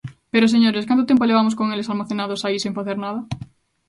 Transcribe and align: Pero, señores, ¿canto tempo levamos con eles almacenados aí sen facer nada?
Pero, 0.33 0.51
señores, 0.53 0.87
¿canto 0.89 1.07
tempo 1.09 1.29
levamos 1.29 1.57
con 1.59 1.67
eles 1.73 1.89
almacenados 1.91 2.41
aí 2.41 2.57
sen 2.61 2.77
facer 2.79 2.97
nada? 3.05 3.19